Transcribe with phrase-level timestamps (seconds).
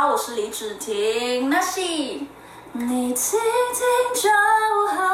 [0.00, 1.50] 好，我是李芷婷。
[1.50, 4.30] 那是你听听就
[4.96, 5.04] 好，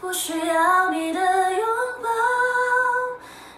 [0.00, 1.60] 不需要你的拥
[2.02, 2.08] 抱。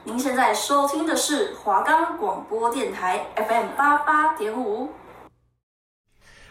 [0.03, 4.91] 您现在收听的是华冈广播电台 FM 八八点五。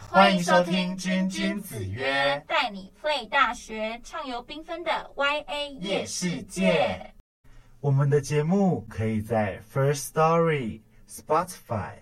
[0.10, 7.14] 欢迎收听《君君子约》，带你 play 大学，畅游缤纷的 YA 夜世界。
[7.82, 10.80] 我们的节目可以在 First Story、
[11.10, 11.96] Spotify、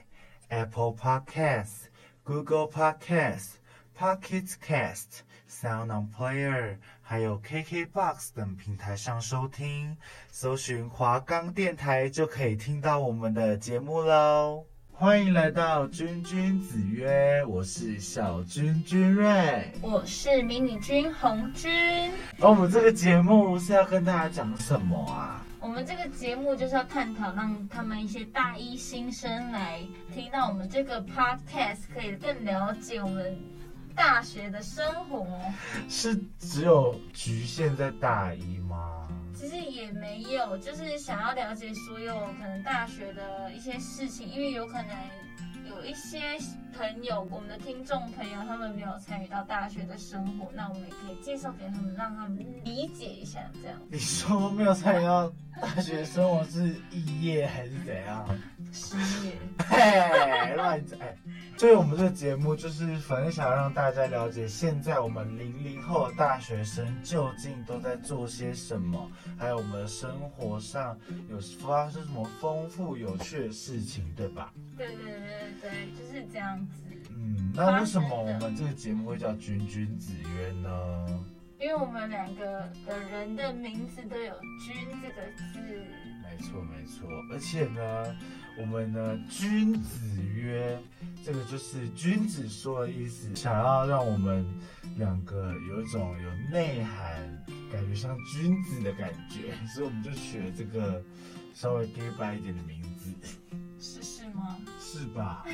[0.50, 1.88] Apple Podcasts、
[2.30, 3.54] Google Podcasts、
[3.97, 9.97] Pocket Cast、Sound On Player，还有 KKBox 等平台上收听。
[10.29, 14.64] 搜寻华冈电台就可以听到我们的节目喽。
[14.92, 22.11] 欢迎来到君君子约，我是小君君瑞，我是迷你君红君。
[22.37, 25.43] 那我们这个节目是要跟大家讲什么啊？
[25.61, 29.81] 我们这个节目就是要探讨，让他们一些大一新生来
[30.13, 33.38] 听到我们这个 podcast，可以更了解我们
[33.94, 35.28] 大学的生活。
[35.89, 39.08] 是只有局限在大一吗？
[39.34, 44.95] 其实也没有，就是想要了解所有可能大学的一些事情，因为有可能。
[45.70, 46.20] 有一些
[46.75, 53.80] 朋友，我们的听众朋友，他们没有参与到大学的生活，那我们也可以介绍给他们，让他们理解一下这样。
[53.90, 55.31] 你说没有参与到
[55.62, 58.28] 大学生活是肄业还是怎样？
[58.72, 59.38] 失业。
[59.68, 61.00] 嘿，乱讲。
[61.58, 70.98] 所以我们这个节目就是反正想要让大家了解，现在我们零零后的大学生究竟都在做些什么，还有我们的生活上
[71.30, 74.54] 有发生什么丰富有趣的事情，对吧？
[74.78, 75.20] 对对对
[75.62, 75.70] 对。
[75.70, 76.84] 对，就是这样子。
[77.10, 81.06] 嗯，那为什么我们这个节目会叫君君子曰呢？
[81.60, 85.22] 因为我们两个的人的名字都有“君”这个
[85.52, 85.86] 字。
[86.30, 87.09] 没错，没错。
[87.31, 88.16] 而且呢，
[88.59, 90.80] 我们呢，君子曰，
[91.25, 94.45] 这个就是君子说的意思，想要让我们
[94.97, 101.03] 两个有一种有内涵，感觉像君子的感觉，所以我们就取了这个
[101.53, 103.12] 稍微 gay 白一点的名字。
[103.79, 104.57] 是是吗？
[104.79, 105.45] 是吧？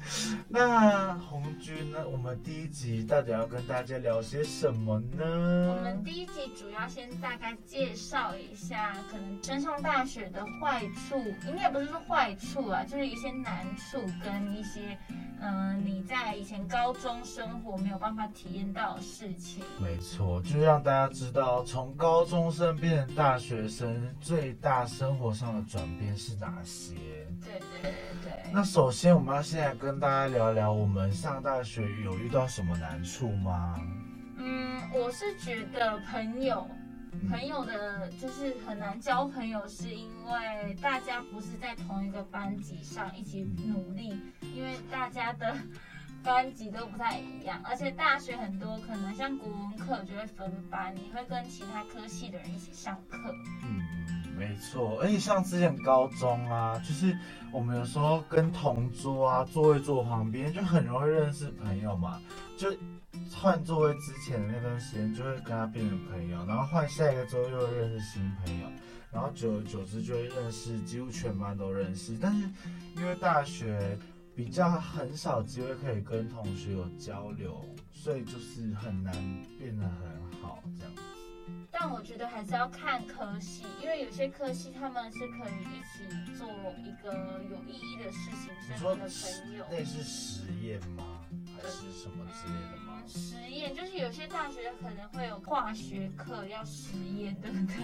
[0.48, 2.06] 那红军呢？
[2.08, 5.74] 我们第一集到底要跟大家聊些什么呢？
[5.76, 11.16] 我们第一集主要先大概介绍一下，可能升上大学的坏处，
[11.46, 14.98] 应该也不是说坏处啊，就是一些难处跟一些，
[15.40, 19.64] 嗯、呃，你在以前高中生活没有办法体验到的事情。
[19.80, 26.94] 没错，就是让大家知道，从高中生变成大学生，最大生活上的转变是哪些。
[27.42, 28.52] 对对对对。
[28.52, 33.80] 那首先，我们要现在跟大家聊聊，我们上大学有遇到什么难处吗？
[34.36, 36.66] 嗯，我是觉得朋友，
[37.28, 45.54] 朋友的就是很难交朋友，是因为大家不是在同一个班级上一起努力，因为大家的
[46.24, 53.34] 班级都不太一样，而且大学很多可能像国文课就会分班，你会跟其他科系的人一起上课。
[53.62, 53.80] 嗯。
[54.40, 57.14] 没错，而且像之前高中啊，就是
[57.52, 62.18] 我们有时候跟同桌啊，座位坐旁边，就很容易认识朋友嘛。
[62.56, 62.74] 就
[63.30, 68.66] 换座位之前的那段时间，就会跟他变成朋友，然后换下一个座位又会认识新朋友，
[69.12, 72.16] 然后久而久之就会认识几乎全班都认识。
[72.18, 72.48] 但是
[72.96, 73.98] 因为大学
[74.34, 77.62] 比较很少机会可以跟同学有交流，
[77.92, 79.12] 所以就是很难
[79.58, 80.92] 变得很好这样。
[81.70, 86.46] 但我觉得还是要看科系，因为有些科系他们是可以一起做
[86.84, 87.12] 一个
[87.50, 89.64] 有意义的事情，是我的朋友。
[89.70, 91.04] 那是实验吗？
[91.56, 93.02] 还是什么之类的吗？
[93.06, 97.76] 实验就是有些大学可能会有化学课要实验，对不对？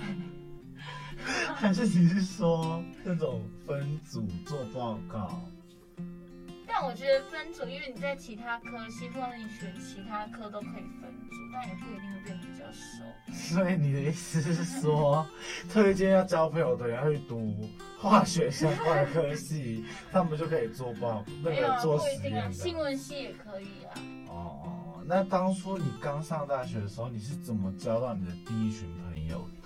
[1.56, 5.40] 还是你是说那种分组做报告？
[6.66, 13.04] 但我觉得分组，因为你在其他科系或者你选其他科都可以分组，但也不一定会变得比较熟。
[13.32, 15.26] 所以你的意思是说，
[15.72, 17.56] 推荐要交朋友的人要去读
[17.98, 22.42] 化学相关的科系，他们就可以做报，那个做实验的。
[22.42, 23.94] 啊、新闻系也可以啊。
[24.28, 29.65] 哦，那当初你刚上大学的时候，你是怎么交到你的第一群朋友的？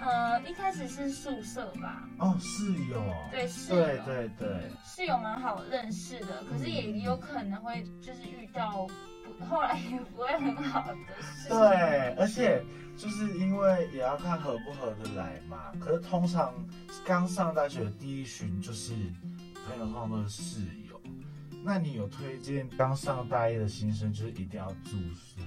[0.00, 2.08] 呃，一开始是宿舍吧。
[2.18, 3.02] 哦，室友。
[3.30, 3.84] 对，室友。
[3.84, 4.70] 对对对。
[4.84, 8.86] 室友蛮好认识的，可是也有可能会就是遇到
[9.24, 11.48] 不，后来也不会很好的事。
[11.48, 12.62] 对，而且
[12.96, 15.72] 就是因为也要看合不合得来嘛。
[15.80, 16.54] 可是通常
[17.04, 18.94] 刚上大学的第一群就是
[19.66, 21.00] 朋友，通常都是室友。
[21.64, 25.40] 那你有推荐刚上大一的新生就是一定要住宿？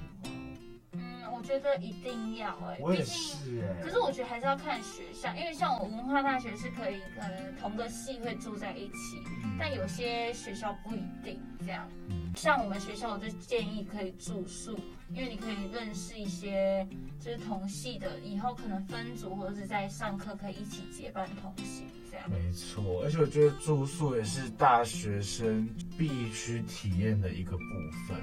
[1.40, 3.82] 我觉得一定要哎、欸，我也是哎、欸。
[3.82, 11.90] 可是我觉得还是要看学校，因为像我文化大学是可以，可能同个系会住在一起，嗯、但有些学校不一定这样。
[12.36, 14.78] 像我们学校，我就建议可以住宿，
[15.14, 16.86] 因为你可以认识一些
[17.22, 22.30] 就是同系的，以后可能分组或者是在上课可以一起结伴同行这样。
[22.30, 27.64] 没错，而且我觉得住宿也是大学生必须体验的一个部
[28.10, 28.18] 分，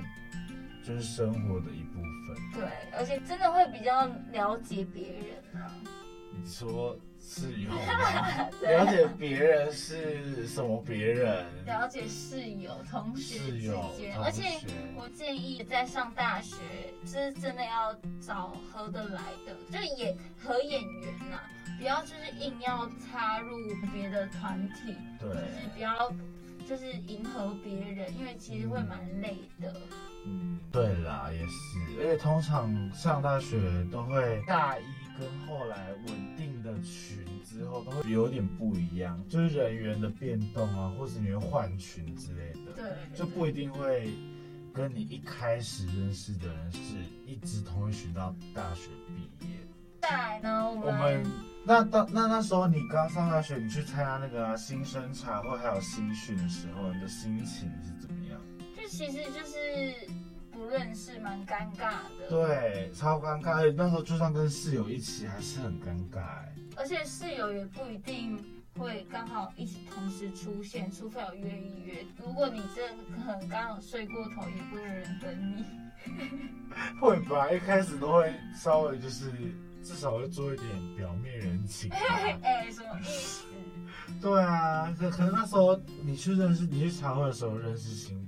[0.86, 2.36] 就是生活的一部分。
[2.54, 2.64] 对，
[2.96, 5.72] 而且真的会比较了解别人啊。
[6.32, 6.96] 你说。
[7.18, 8.48] 室友吗？
[8.62, 10.80] 了解别人是什么？
[10.86, 13.58] 别人了解室友、同学之
[13.98, 14.44] 间，而且
[14.94, 16.54] 我建议在上大学，
[17.04, 21.50] 就是真的要找合得来的，就演合演员呐、啊，
[21.80, 23.56] 不要就是硬要插入
[23.92, 26.12] 别的团体，对，就是不要
[26.68, 29.74] 就是迎合别人，因为其实会蛮累的。
[29.74, 29.98] 嗯，
[30.70, 33.58] 对啦，也是，而且通常上大学
[33.90, 34.82] 都会大一。
[35.18, 42.84] 跟后来稳定的群之后都会有点不一样，就是人员的变动啊，或是你会换群之类的，对，
[43.14, 44.12] 就不一定会
[44.74, 49.56] 跟你一开始认识的人是一直同一群到大学毕业。
[50.02, 51.26] 再来呢，我们，我们
[51.64, 58.25] 那到那那时候你刚上大学，你去参加那个、啊、新生茶会还有新训的时候，你的心情是怎么样？
[58.86, 60.08] 就其实就是。
[60.52, 63.62] 不认识蛮尴尬的，对，超尴尬。
[63.62, 66.20] 欸，那时候就算跟室友一起，还是很尴尬。
[66.20, 68.42] 欸，而且室友也不一定
[68.78, 72.06] 会刚好一起同时出现，除非有约一约。
[72.24, 72.88] 如果你这
[73.22, 75.66] 可能刚好睡过头，也不会有人等你。
[76.98, 79.30] 会吧，一开始都会稍微就是
[79.82, 81.90] 至少会做一点表面人情。
[81.92, 83.44] 哎、欸，什么意思？
[84.22, 88.25] 对啊，可可能那时候你去认识，你去茶会的时候认识新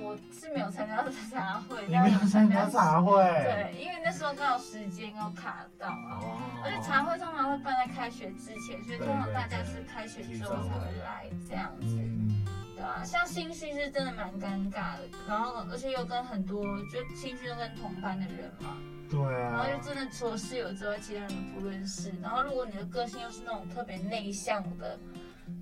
[0.00, 3.14] 我是没有参加茶会，你没有参加茶会？
[3.22, 6.20] 对，因为那时候刚好时间要卡到啊。
[6.20, 6.38] 哦。
[6.64, 11.86] 而且茶会通常会办在开学之前，所以通常大家是开学之后才会来这样子。
[11.86, 12.44] 嗯。
[12.74, 18.76] 对啊，像新训是真的蛮尴尬的，然后而且又跟很多就新训都跟同班的人嘛。
[19.10, 19.50] 对啊。
[19.52, 22.12] 然后就真的除了室友之外，其他人不认识。
[22.22, 24.98] 然后如果你的个性又是那种特别内向的。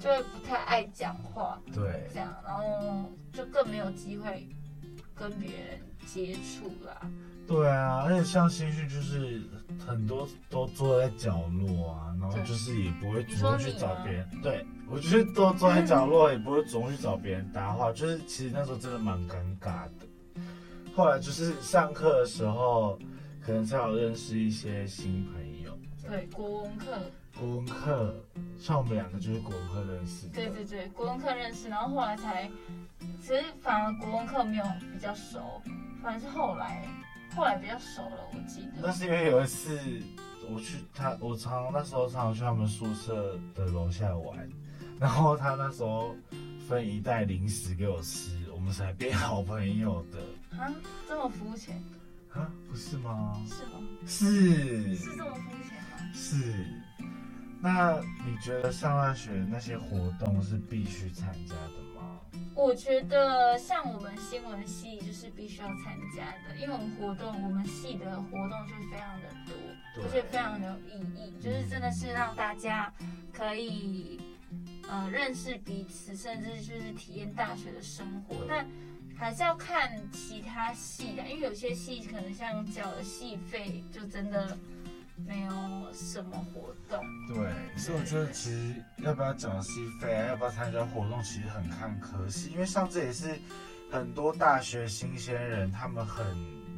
[0.01, 4.49] 就会不太爱讲话，对，这样，然后就更没有机会
[5.15, 7.09] 跟别人接触啦。
[7.47, 9.43] 对啊，而且像新训就是
[9.87, 14.27] 很多都坐在角落啊，然后就是也不会主动去找别人。
[14.43, 20.43] 对，我就是都坐在角落，也不会主动去找别人搭话，就是其实那时候真的蛮尴尬的。
[20.95, 22.99] 后来就是上课的时候，
[23.45, 25.77] 可能才有认识一些新朋友。
[26.09, 26.99] 对，国文课。
[27.41, 28.15] 国文课，
[28.59, 30.35] 像我们两个就是国文课认识的。
[30.35, 32.51] 对对对，国文课认识，然后后来才，
[33.19, 35.63] 其实反而国文课没有比较熟，
[36.03, 36.87] 反而是后来，
[37.35, 38.83] 后来比较熟了，我记得。
[38.83, 39.81] 那是因为有一次
[40.51, 44.47] 我去他，我常那时候常常去他们宿舍的楼下玩，
[44.99, 46.15] 然后他那时候
[46.69, 50.59] 分一袋零食给我吃，我们才变好朋友的。
[50.59, 50.71] 啊，
[51.09, 51.83] 这么肤浅？
[52.35, 53.41] 啊，不是吗？
[53.47, 53.81] 是吗？
[54.07, 54.95] 是。
[54.95, 56.13] 是这么肤浅吗？
[56.13, 56.67] 是。
[57.63, 62.19] 那你觉得上大学那些活动是必须参加的吗？
[62.55, 72.91] 我觉得像我们新闻系就是必须要参加的，因为我们活动，我们系的活动就非常的多，而且非常的有意义，就是真的是让大家
[73.31, 74.19] 可以
[74.89, 78.37] 呃认识彼此，甚至就是体验大学的生活。
[78.49, 78.67] 但
[79.17, 84.57] 还是要看其他系的，因为有些系可能像缴的系费就真的。
[85.27, 93.39] 没有什么活动，对，所以我觉得其实要不要缴戏费啊，要不要参加活动，其实很看科系，因为像这也是
[93.91, 96.25] 很多大学新鲜人他们很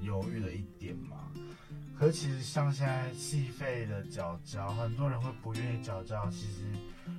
[0.02, 1.16] 犹豫的一点嘛。
[1.98, 6.64] 可是其实像现在戏费的缴交，很多人会不愿意缴交，其实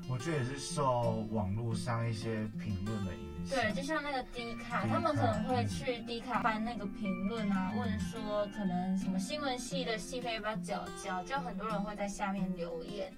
[0.09, 3.32] 我觉得也是受网络上一些评论的影响。
[3.49, 13.11] 对，就像那个 D 卡，他们可能会去 D 卡翻那个评论啊，问说可能什么新闻系的系费要不要缴交，就很多人会在下面留言。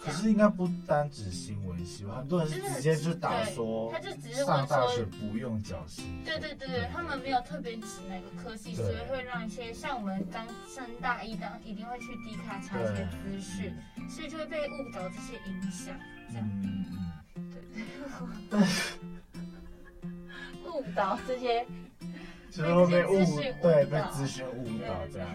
[0.00, 6.02] 可是应该不单指新闻系吧，很多人是直接就打说，他就只是上大学不用缴系。
[6.24, 13.72] 对对对对，他们没有特别指哪个科系，所以会让一些像我们刚升大一的，一定会去 D 卡查一些资讯，
[14.08, 15.94] 所以就会被误导这些影响，
[16.28, 16.50] 这样。
[16.64, 18.58] 嗯嗯，对。
[20.82, 21.64] 误导这些，
[22.50, 23.24] 就是会被误
[23.62, 25.28] 对被资讯误导这样。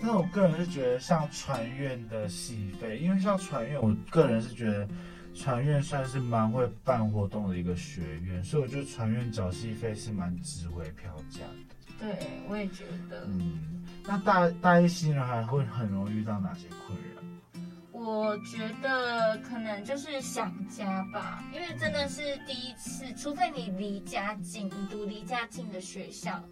[0.00, 4.88] 但是我个人是觉得，像传院的戏费，因为像传院，我个人是觉得
[5.34, 11.76] 传院算是蛮会办活动的一个学院，所以我觉得传院缴戏费是蛮值回票价的。
[12.00, 12.16] 对，
[12.48, 13.24] 我也觉得。
[13.26, 17.11] 嗯，那大大一新人还会很容易遇到哪些困扰？
[18.04, 26.42] 我我觉得可能就是想家吧，因为真的是第一次，除非你离家近，你读离家近的学校，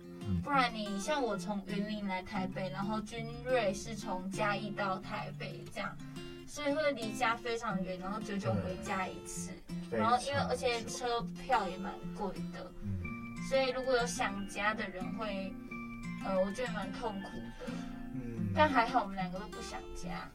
[0.45, 5.97] 不然你像我从云林来台北，然后君瑞是从嘉义到台北这样，
[6.47, 9.51] 所以会离家非常远，然后久久回家一次，
[9.91, 12.71] 然后因为而且车票也蛮贵的，
[13.49, 15.53] 所以如果有想家的人会，
[16.25, 17.73] 呃，我觉得蛮痛苦的。
[18.55, 20.29] 但还好我们两个都不想家，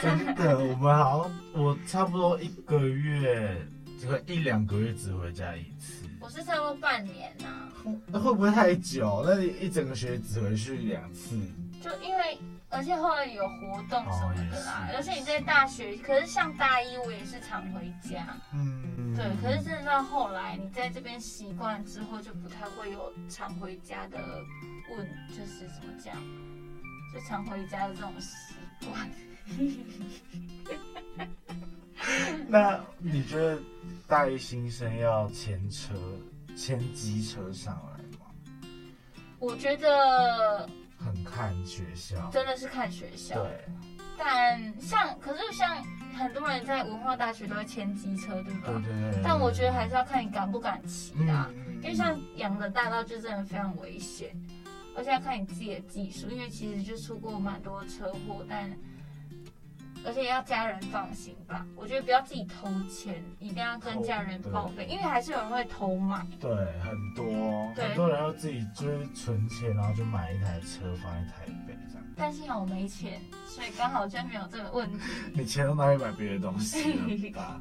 [0.00, 3.56] 真的，我们好像我差不多一个月，
[4.00, 6.04] 这个一两个月只回家一次。
[6.20, 7.68] 我是差不多半年呐、啊，
[8.06, 9.22] 那会不会太久？
[9.26, 11.38] 那你一整个学期只回去两次？
[11.82, 12.38] 就因为，
[12.70, 24.18] 而且后来有活动什么的啦，而且你在大学，可是像大一我也是常回家，嗯，对，可是真的到后来你在这边习惯之后，就不太会有常回家的
[24.96, 26.16] 问，就是怎么讲？
[27.14, 28.34] 就常回家的这种习
[28.90, 29.08] 惯。
[32.48, 33.56] 那你觉得
[34.08, 35.94] 大一新生要牵车、
[36.56, 38.26] 牵机车上来吗？
[39.38, 40.68] 我觉得
[40.98, 43.40] 很看学校，真的是看学校。
[43.42, 43.64] 对。
[44.16, 45.84] 但像，可是像
[46.16, 48.82] 很多人在文化大学都会牵机车，对吧？
[48.84, 49.20] 对对对。
[49.22, 51.48] 但我觉得还是要看你敢不敢骑啊，
[51.82, 54.34] 因为像阳的大道就真的非常危险。
[54.96, 58.70] 而且要看你自己的技术，因为其实就出过蛮多车祸，但
[60.06, 61.66] 而且要家人放心吧。
[61.74, 66.24] 我觉得不要自己偷钱，一定要跟家人报备，因为还是有人会偷买。
[66.38, 72.04] 对，很多，很多人要自己就是存钱，然后就买一台车放在台北这样。
[72.16, 74.98] 但幸好我没钱，所以刚好就没有这个问题。
[75.32, 77.60] 你钱都拿去买别的东西了 吧？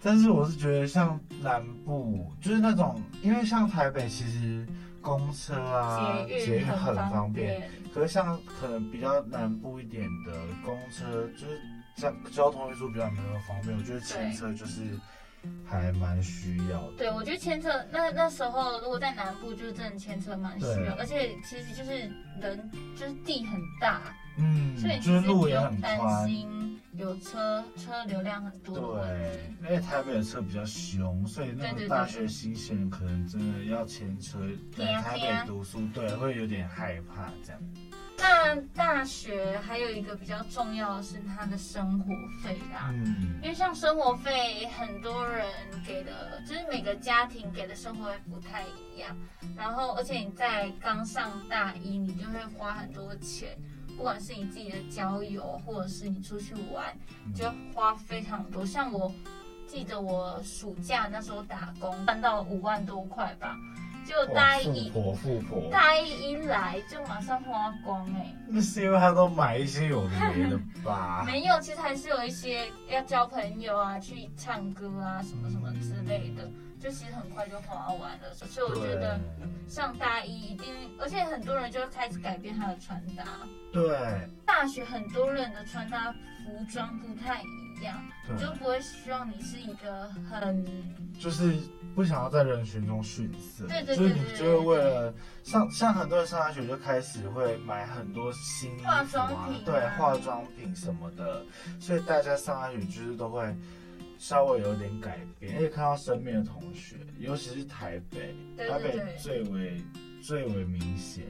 [0.00, 4.64] 但是我是觉得像南部，就是那种，因为像台北其实。
[5.00, 7.70] 公车啊，捷运很方便。
[7.94, 10.32] 可是像可能比较南部一点的
[10.64, 11.60] 公车，就是
[11.96, 13.76] 像交通运输比较没有那么方便。
[13.76, 14.82] 我觉得牵车就是
[15.64, 16.96] 还蛮需要的。
[16.98, 24.02] 对，我觉得牵车那那时候如果在南部，就是真的牵车蛮需要，而且其实就是人就是地很大，
[24.36, 26.77] 嗯，所以你其实不用担心。
[26.98, 34.40] 有车车流量很多，对，因为台北的车比较凶，所以那种大学新鲜人可能真的要牵车
[34.76, 37.60] 来台北读书，对，会有点害怕这样。
[38.20, 42.12] 那大学还有一个比较重要的是他的生活
[42.42, 45.46] 费啦，嗯，因为像生活费，很多人
[45.86, 49.16] 给的，就是每个家庭给的生活费不太一样，
[49.56, 53.56] 然后而且你在刚上大一，你就会花很多钱。
[53.98, 56.96] 不管是你自己的交友，或者是你出去玩，
[57.34, 58.64] 就要花非常多。
[58.64, 59.12] 像我
[59.66, 63.58] 记得我暑假那时候打工赚到五万多块吧，
[64.08, 68.34] 就大一，富婆富婆，大一一来就马上花光哎、欸。
[68.48, 71.22] 那是因为他都买一些有的没的吧？
[71.28, 76.48] 没有，其实还是有一些要交朋友啊，去唱歌啊，什么什么之类的。
[76.80, 79.18] 就其实很快就花完了，所以我觉得
[79.68, 83.24] 上大一一定，而且很多人就会开始改变他的穿搭。
[83.72, 83.98] 对，
[84.46, 90.64] 大学很多人的穿搭服装不太一样，对就不会希望你是一个很，
[91.18, 91.56] 就是
[91.98, 93.66] 不想要在人群中逊色。
[93.66, 95.12] 对对对，就是你就会为了
[95.42, 101.42] 像，像很多人上大学就开始会买很多新衣服啊，化妆品啊，对，化妆品什么的，
[101.80, 103.52] 所以大家上大学就是都会。
[104.20, 109.80] 稍微有点改变，而且看到身边的同学，尤其是台北，对对对，台北最为
[110.20, 111.22] 最为明显，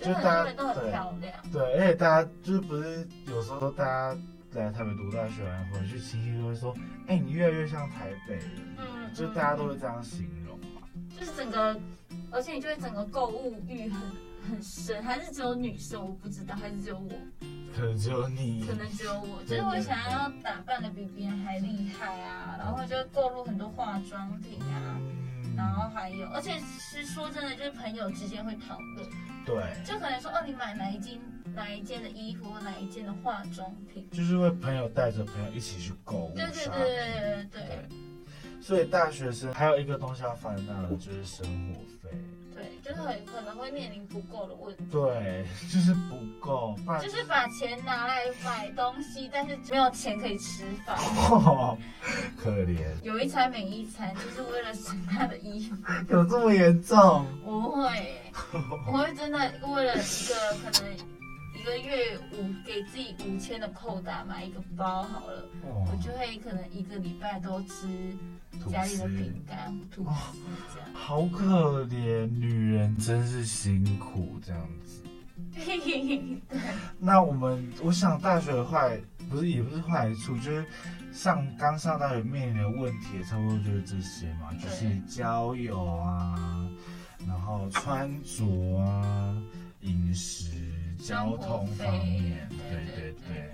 [0.00, 4.16] 就大家都很漂亮，对，对，而且大家就是不是有时候大家
[4.60, 6.74] 来台北读大学完回去，亲戚就会说，
[7.06, 10.86] 哎、欸，你越来越像台北人，嗯，就大家都会这样形容嘛，
[11.18, 11.78] 就是整个，
[12.30, 14.00] 而且你就会整个购物欲很
[14.50, 16.00] 很深，还是只有女生？
[16.00, 17.10] 我不知道，还是只有我。
[17.76, 25.00] 可能只有你，可能只有我， 就是我想要打扮的比别人还厉害啊，然后就购入很多化妆品啊，
[25.56, 29.08] 然后还有，而且是说真的，就是朋友之间会讨论，
[29.44, 31.18] 对，就可能说哦，你买哪一件
[31.54, 37.88] 哪一件的衣服或哪一件的化妆品，就是为朋友带着朋友一起去购物，对对对对对对，对。
[38.60, 42.16] 所以大学生还有一个东西要烦恼的就是生活费。
[42.54, 50.96] 对就是很可能会面临不够的问题，对，就是不够，就是把钱拿来买东西，但是没有钱可以吃饭，
[51.32, 51.76] 哦，
[52.38, 52.78] 可怜。
[53.02, 55.76] 有一餐没一餐，就是为了省他的衣服，
[56.08, 57.26] 有这么严重？
[57.44, 58.22] 不会，
[58.86, 59.38] 我会真的
[59.74, 61.13] 为了一个可能一
[61.64, 67.88] 一个月五给自己五千的扣打买一个包好了我就会可能一个礼拜都吃
[68.70, 70.12] 家里的饼干哦
[70.74, 70.88] 这样。
[70.92, 75.02] 好可怜女人真是辛苦这样子。
[77.00, 80.66] 那我们我想大学的坏不是也不是坏处就是
[81.14, 86.68] 上刚上大学面临的问题也差不多就是这些嘛就是交友啊
[87.26, 88.44] 然后穿着
[88.78, 89.34] 啊
[89.80, 90.73] 饮食
[91.04, 92.86] 交通方面对。
[92.96, 93.50] 对对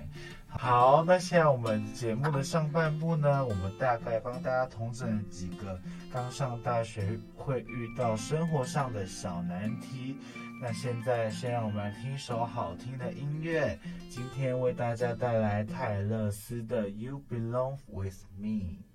[0.47, 5.77] 好那现在我们节目的上半部呢我们大概帮大家统整了几个
[6.13, 10.15] 刚上大学会遇到生活上的小难题
[10.61, 13.77] 那现在先让我们来听一首好听的音乐
[14.09, 18.90] 今天为大家带来泰勒斯的 you belong with me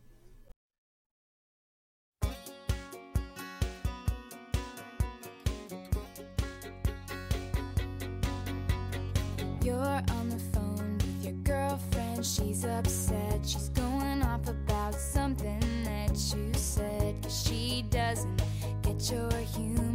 [9.66, 12.24] You're on the phone with your girlfriend.
[12.24, 17.20] She's upset, she's going off about something that you said.
[17.20, 18.42] Cause she doesn't
[18.84, 19.85] get your humor.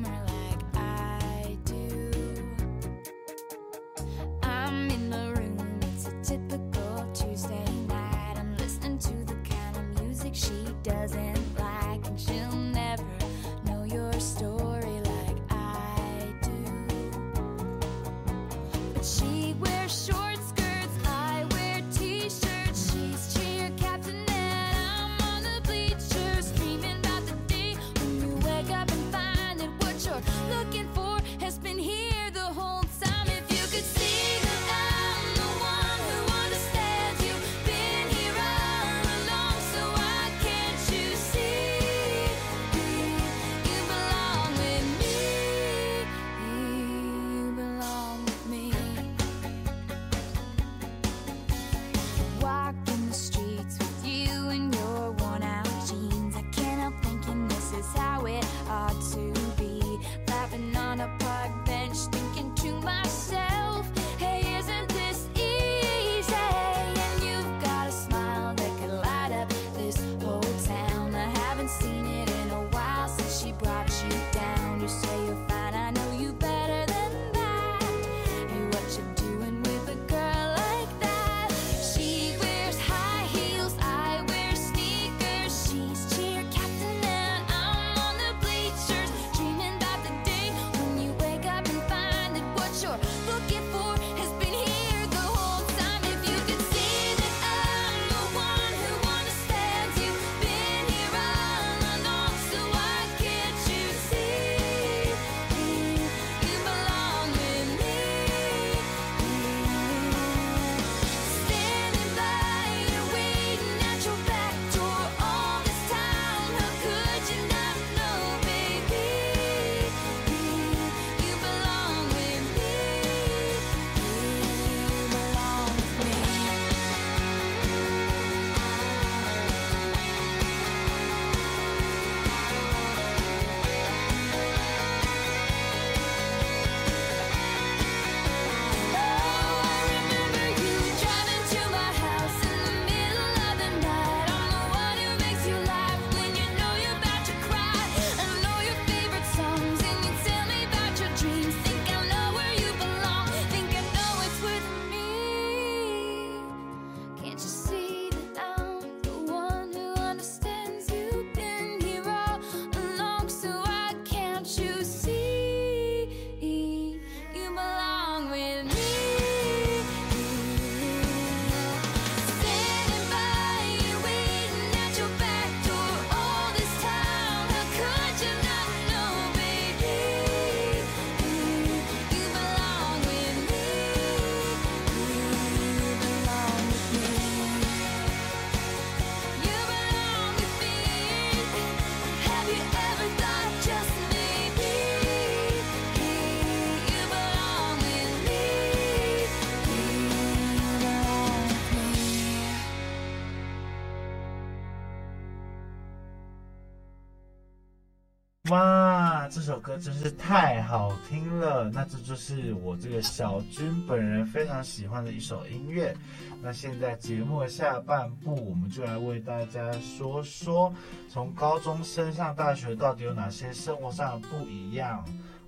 [208.52, 211.72] 哇，这首歌真是太好听了！
[211.74, 215.96] 那这就是我这个小军本人非常喜欢的一首音乐。
[216.42, 220.74] 那现在节目下半部，我们就来为大家说说，
[221.08, 225.02] 从高中升上大学到底有哪些生活上的不一样，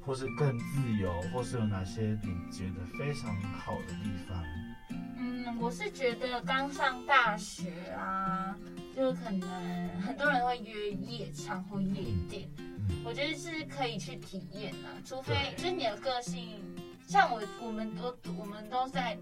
[0.05, 4.41] 或是更自由，或是有哪些你觉得非常好的地方？
[5.17, 8.55] 嗯，我是觉得刚上大学啊，
[8.95, 12.47] 就可能很多人会约夜场或夜店。
[13.03, 16.61] 我觉得是可以去体验啊除非就是你的个性
[17.07, 19.17] 像我我们都我们都在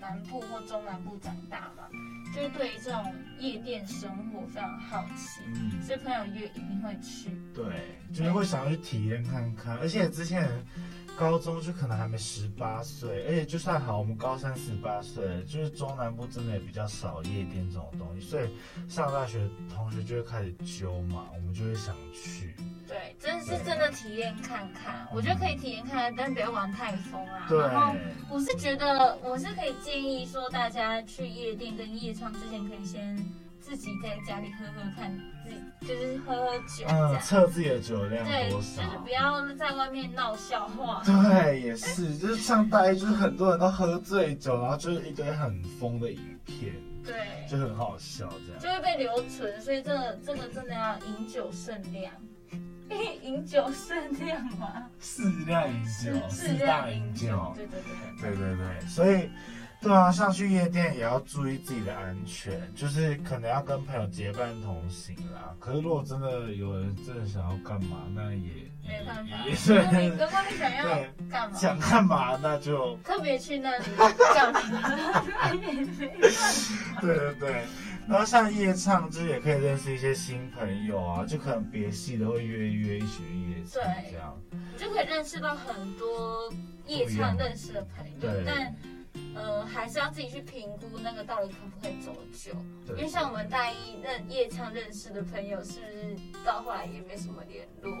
[0.00, 1.88] 南部或中南部长大嘛
[2.34, 5.82] 就是对于这种夜店生活非常好奇嗯。
[5.82, 7.30] 所以朋友约一定会去。
[7.54, 7.64] 对。
[8.12, 10.48] 就是会想要去体验看看而且之前
[11.16, 18.50] 高中就可能还没十八岁而且就算好我们高三十八岁就是中南部真的也比较少夜店这种东西所以
[18.88, 22.54] 上大学同学就会开始揪嘛我们就会想去。
[22.86, 27.46] 对，真是真的体验看看，我觉得可以体验看看，但不要玩太疯啊。
[27.48, 27.58] 对。
[27.58, 27.94] 然后
[28.30, 33.16] 我是觉得，我是可以建议说，大家去夜店跟夜唱之前，可以先。
[33.58, 41.02] 自己在家里喝喝看，自己就是喝喝酒，嗯，测自己的酒量对，就是不要在外面闹笑话。
[41.04, 49.60] 对，也是，就是像大一，就是很多人都喝醉酒，然后就是一堆很疯的影片，对，就很好笑这样，就会被留存。
[49.60, 52.14] 所以这个这个真的要饮酒适量，
[53.22, 53.94] 饮酒适
[54.24, 54.88] 量吗？
[55.00, 59.28] 适量饮酒，适当饮酒，对对对对，对对对，所以。
[59.78, 65.54] 对啊，像去夜店也要注意自己的安全，就是可能要跟朋友结伴同行啦。
[65.60, 69.36] 可是如果真的有人真的想要干嘛，那也没办法。
[69.46, 69.74] 也是。
[69.74, 70.84] 如果你想要
[71.30, 71.56] 干嘛？
[71.56, 73.84] 想干嘛那就特别去那里
[74.34, 74.60] 干嘛？
[77.00, 77.64] 对 对对，
[78.08, 84.36] 然后像夜唱，就是也可以认识一些新朋友啊，就可能别系的会约一约一起夜唱这样，
[84.76, 86.52] 就可以认识到很多
[86.86, 88.74] 夜唱认识的朋友，但。
[89.34, 92.52] 呃，还是要自己去评估那个到底可不可以走久，
[92.96, 97.92] 因为像我们大一认夜唱认识的朋友，是不是到后来也没什么联络，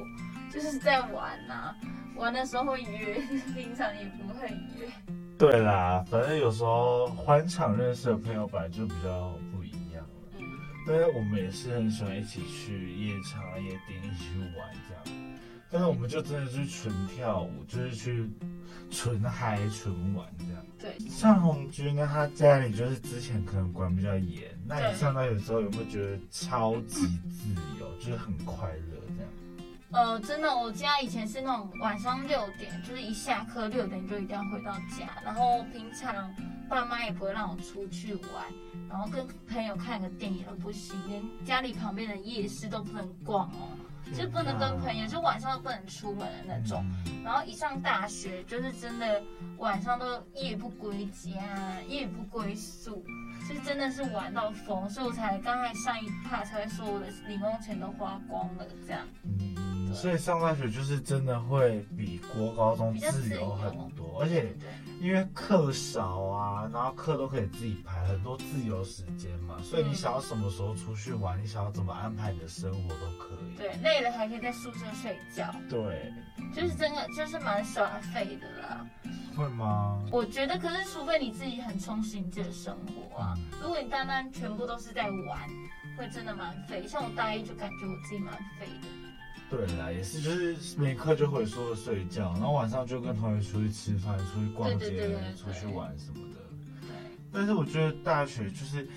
[0.50, 1.76] 就是在玩呐、啊，
[2.16, 3.20] 玩的时候会约，
[3.54, 4.88] 平常也不会约。
[5.38, 9.38] 对啦，反正有时候欢场认识的朋友本来就比较
[10.86, 15.38] 但是我们也是很喜欢一起去夜场、夜店一起去玩这样，
[15.70, 18.30] 但是我们就真的是纯跳舞，就是去
[18.90, 20.64] 纯嗨、纯玩这样。
[20.78, 28.95] 对，像红军呢，他家里就是之前可能管比较严，那你上大学之后有没有觉得超级自由，就是很快乐？
[29.96, 36.30] 呃，真的，我家以前是那种晚上六点，就是一下课六点就一定要回到家，然后平常
[36.68, 38.44] 爸妈也不会让我出去玩，
[38.90, 43.70] 然后跟朋友看个电影都不行，连家里旁边的夜市都不能逛哦。
[44.14, 46.84] 就不能跟朋友，就晚上都不能出门的那种。
[47.24, 49.20] 然后一上大学，就是真的
[49.56, 53.02] 晚上都夜不归家，夜不归宿，
[53.48, 54.88] 就是真的是玩到疯。
[54.88, 59.00] 所以我才刚才上一趴才会说我的零用钱都花光了这样。
[59.96, 64.54] 嗯，所以上大学就是真的会比国高中自由很多，而且。
[64.98, 73.58] 因为课少啊，然后课都可以自己排，很多自由时间嘛，所以你想要什么时候出去玩，你想要怎么安排你的生活都可以。
[73.58, 75.54] 对，累了还可以在宿舍睡觉。
[75.68, 76.10] 对，
[76.54, 78.86] 就是真的，就是蛮耍废的啦。
[79.36, 80.02] 会吗？
[80.10, 85.46] 我觉得，可是除非你自己很充实你自己的生活啊，如果你单单全部都是在玩，
[85.98, 86.86] 会真的蛮废。
[86.88, 88.88] 像我大一就感觉我自己蛮废的。
[89.48, 96.40] 对啦，也是，就是没课就回宿舍睡觉，然后晚上就跟同学出去吃饭、出去逛街、出去玩什么的。
[96.82, 96.90] 对。
[97.32, 98.88] 但是我觉得大学就是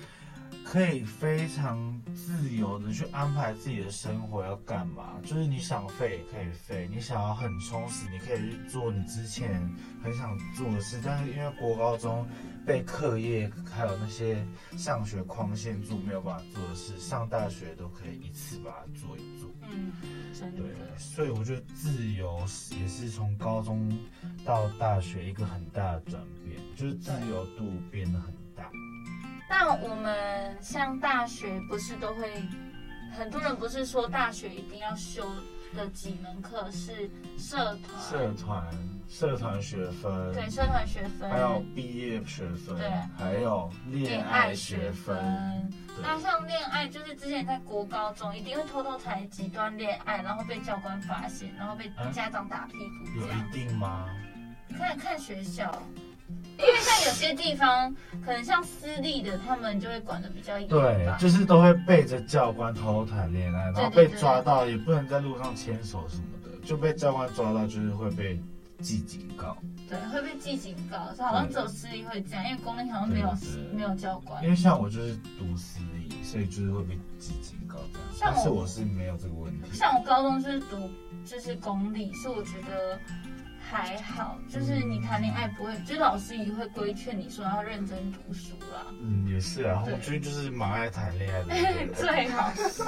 [0.71, 9.67] 可以非常自由的去安排自己的生活要干嘛，就是你想废也可以废，你想要很充实，你可以去做你之前
[10.03, 11.01] 很想做的事。
[11.03, 12.23] 但是因为国高中
[12.67, 14.45] 被课业还有那些
[14.77, 19.49] 上学框限住，没有办法做的事，上大学都可以一次把它做一做。
[19.71, 19.91] 嗯，
[20.55, 22.41] 对，所以我觉得自由
[22.79, 23.91] 也是从高中
[24.45, 28.69] 到大学一个很大的转变，就是自由度变得很大。
[29.49, 32.31] 那我们像大学不是都会，
[33.17, 35.27] 很多人不是说大学一定要修
[35.75, 38.67] 的几门课是社团，社团，
[39.09, 45.17] 社团学分，对，社团学分，还有毕业学分，对，还有恋爱学分。
[46.01, 53.19] 那像恋爱，就是之前在国高中一定会偷偷谈几段恋爱，然后被教官发现，然后被家长打屁股。
[53.19, 54.07] 有一定吗？
[54.77, 55.69] 看看学校，
[56.59, 60.67] 因为像有些地方，可能像私立的，他们就会管的比较严。
[60.67, 68.39] 对，就是都会背着教官偷偷谈恋爱，然后被抓到也不能在路上牵手什么的，就被教官抓到就是会被
[68.81, 69.57] 记警告。
[69.87, 73.33] 对，会被记警告，好像只有私立会这样，因为公立好像没有
[73.73, 74.43] 没有教官。
[74.43, 78.33] 因为像我就是读私立，所以就是会被记警告这样。
[78.33, 79.69] 像是我是没有这个问题。
[79.73, 80.91] 像我高中就是读
[81.25, 82.99] 就是公立，所以我觉得
[83.69, 88.85] 还好，就是你谈恋爱不会，就是老师也会规劝你说要认真读书啦。
[89.01, 91.93] 嗯，也是啊，我觉得就是蛮爱谈恋爱的。
[91.93, 92.83] 最好是，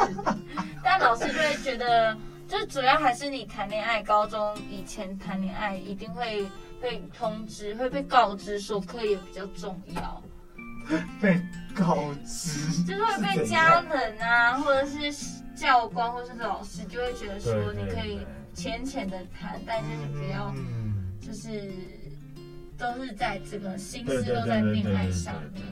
[0.84, 2.18] 但老师就会觉得。
[2.48, 6.46] 就主要还是你谈恋爱，高中以前谈恋爱一定会
[6.82, 10.22] 被通知，会被告知说课业比较重要。
[11.22, 11.40] 被
[11.74, 18.20] 告知就是会被家人啊，或者是教官，或者是老师，就会觉得说你可以
[18.54, 20.54] 浅浅的谈，但是你不要，
[21.20, 21.72] 就是
[22.78, 25.64] 都是在这个心思都在恋爱上面。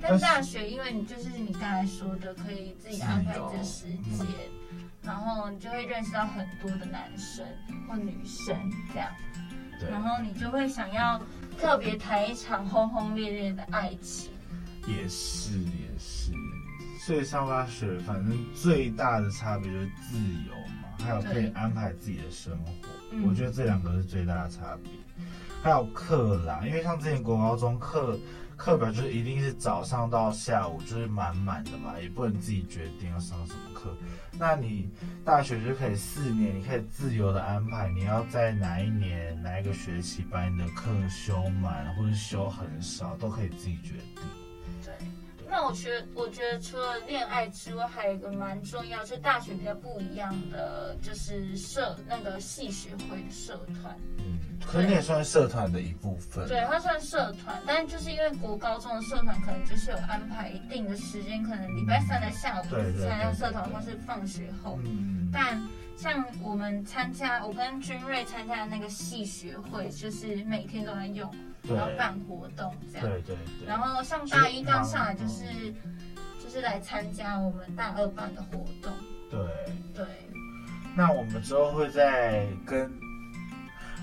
[0.00, 4.26] 但大学，因为你就是你刚才说的，可以自己安排这个时间，
[5.02, 7.46] 然后你就会认识到很多的男生
[7.88, 8.56] 或女生
[8.92, 9.08] 这样，
[9.88, 11.20] 然后你就会想要
[11.56, 14.32] 特别谈一场轰轰烈烈的爱情。
[14.88, 16.32] 也是也是，
[17.06, 20.18] 所以上大学反正最大的差别就是自
[20.48, 20.71] 由嘛，
[21.02, 22.72] 还有可以安排自己的生活，
[23.12, 24.90] 嗯、我觉得这两个是最大的差别。
[25.62, 28.18] 还有课啦，因为像之前国高中课
[28.56, 33.96] 课表就是一定是早上到下午就是满满的嘛，也不能自己决定要上什么课。
[34.38, 34.88] 那你
[35.24, 44.24] 大学就可以四年，你可以自由的安排你要在哪一年哪一个学期把你的课修满，或者修很少，都可以自己决定。
[45.52, 53.94] 那我觉得，我觉得除了恋爱之外，还有一个蛮重要，就是大学比较不一样的，就是社那个系学会的社团。
[54.16, 56.48] 嗯，可能也算社团的一部分。
[56.48, 64.78] 对，它算社团，但就是因为国高中的社团可能就是有安排一定的时间，可能礼拜三的下午参加社团，或是放学后。
[64.86, 65.28] 嗯。
[65.30, 65.60] 但
[65.98, 71.30] 像我们参加，我跟君瑞参加的那个系学会，就是每天都在用。
[71.68, 73.66] 然后办活动这样，对对对。
[73.66, 75.44] 然后上大一刚上来就是，
[76.42, 78.92] 就是来参加我们大二办的活动。
[79.30, 79.40] 对
[79.94, 80.06] 对。
[80.94, 82.90] 那我们之后会再跟。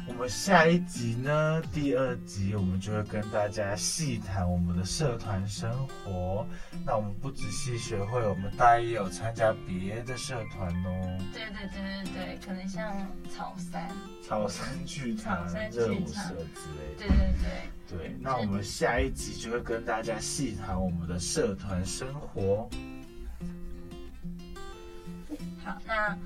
[0.10, 6.46] 我们下一集呢，第二集我们就会跟大家细谈我们的社团生活。
[6.84, 11.18] 那我们不止系学会，我们大一也有参加别的社团哦。
[11.32, 12.92] 对对对对对，可能像
[13.30, 13.88] 草山、
[14.28, 16.98] 草山剧场、热舞社之类的。
[16.98, 17.18] 对对
[17.88, 17.98] 对。
[17.98, 22.68] 对，那我们下一集就会跟大家细谈我们的社团生活。
[25.64, 26.18] 好，那。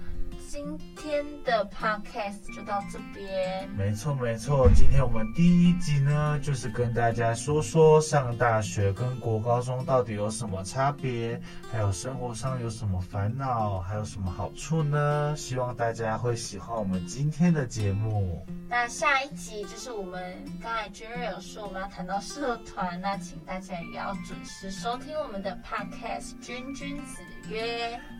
[0.53, 3.67] 今天的 podcast 就到这边。
[3.75, 15.35] 没错没错，今天我们第一集呢，就是跟大家说说上大学跟国高中到底有什么差别，还有生活上有什么烦恼，还有什么好处呢？
[15.35, 18.45] 希望大家会喜欢我们今天的节目。
[18.69, 27.61] 那下一集就是我们刚才君瑞有说我们要谈到社团，那请大家也要准时收听我们的 podcast《君君子约》。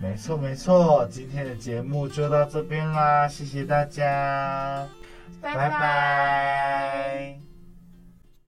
[0.02, 2.24] 没错没错，今天的节目就。
[2.34, 4.88] 到这边啦，谢谢大家，
[5.40, 5.70] 拜拜。
[5.70, 7.53] 拜拜。